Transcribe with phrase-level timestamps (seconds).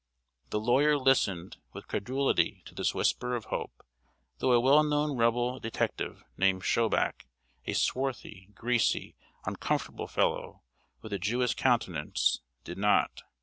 [0.49, 3.83] The lawyer listened with credulity to this whisper of hope,
[4.39, 7.27] though a well known Rebel detective, named Shoubac
[7.67, 10.63] a swarthy, greasy, uncomfortable fellow,
[11.03, 13.21] with a Jewish countenance did not.